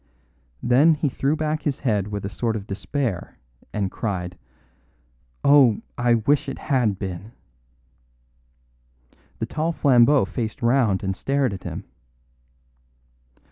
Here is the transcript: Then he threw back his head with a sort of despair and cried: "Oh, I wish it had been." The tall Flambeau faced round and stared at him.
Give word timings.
Then 0.63 0.95
he 0.95 1.09
threw 1.09 1.35
back 1.35 1.61
his 1.61 1.81
head 1.81 2.07
with 2.07 2.25
a 2.25 2.27
sort 2.29 2.55
of 2.55 2.65
despair 2.65 3.37
and 3.71 3.91
cried: 3.91 4.35
"Oh, 5.43 5.83
I 5.95 6.15
wish 6.15 6.49
it 6.49 6.57
had 6.57 6.97
been." 6.97 7.33
The 9.37 9.45
tall 9.45 9.71
Flambeau 9.71 10.25
faced 10.25 10.63
round 10.63 11.03
and 11.03 11.15
stared 11.15 11.53
at 11.53 11.65
him. 11.65 11.83